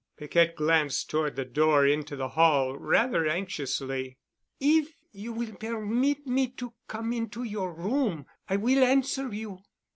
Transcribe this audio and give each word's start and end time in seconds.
Piquette 0.17 0.55
glanced 0.55 1.11
toward 1.11 1.35
the 1.35 1.45
door 1.45 1.85
into 1.85 2.15
the 2.15 2.29
hall 2.29 2.75
rather 2.75 3.27
anxiously. 3.27 4.17
"If 4.59 4.95
you 5.11 5.31
will 5.31 5.53
permit 5.53 6.25
me 6.25 6.47
to 6.53 6.73
come 6.87 7.13
into 7.13 7.43
your 7.43 7.71
room 7.71 8.25
I 8.49 8.55
will 8.55 8.83
answer 8.83 9.31
you." 9.31 9.59